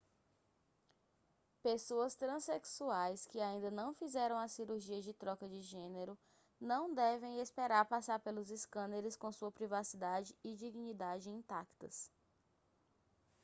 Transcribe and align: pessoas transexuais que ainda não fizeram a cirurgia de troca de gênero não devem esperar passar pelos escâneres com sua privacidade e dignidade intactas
pessoas 1.61 2.15
transexuais 2.15 3.27
que 3.27 3.39
ainda 3.39 3.69
não 3.69 3.93
fizeram 3.93 4.35
a 4.39 4.47
cirurgia 4.47 4.99
de 4.99 5.13
troca 5.13 5.47
de 5.47 5.61
gênero 5.61 6.17
não 6.59 6.91
devem 6.91 7.39
esperar 7.39 7.85
passar 7.85 8.17
pelos 8.19 8.49
escâneres 8.49 9.15
com 9.15 9.31
sua 9.31 9.51
privacidade 9.51 10.35
e 10.43 10.55
dignidade 10.55 11.29
intactas 11.29 12.09